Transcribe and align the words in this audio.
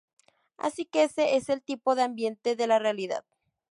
Así 0.57 0.85
que 0.85 1.03
ese 1.03 1.35
es 1.35 1.47
el 1.49 1.61
tipo 1.61 1.93
de 1.93 2.01
ambiente 2.01 2.55
de 2.55 2.65
la 2.65 2.79
realidad". 2.79 3.23